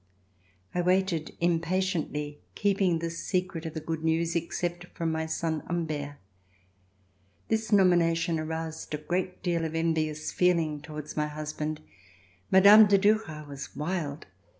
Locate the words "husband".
11.27-11.81